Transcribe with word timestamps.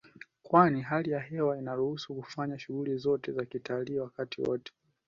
Kwani 0.43 0.81
hali 0.81 1.11
ya 1.11 1.19
hewa 1.19 1.57
inaruhusu 1.57 2.15
kufanyika 2.15 2.59
shughuli 2.59 2.97
zote 2.97 3.31
za 3.31 3.45
kitalii 3.45 3.99
wakati 3.99 4.41
wote 4.41 4.71